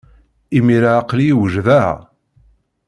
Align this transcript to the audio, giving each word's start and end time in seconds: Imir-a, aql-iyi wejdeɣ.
Imir-a, 0.57 0.91
aql-iyi 0.99 1.35
wejdeɣ. 1.39 1.95